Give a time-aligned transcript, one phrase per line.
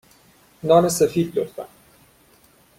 [0.63, 1.65] نان سفید، لطفا.